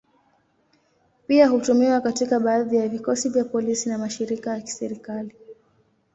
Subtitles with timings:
[1.27, 5.35] Pia hutumiwa katika baadhi ya vikosi vya polisi na mashirika ya kiserikali.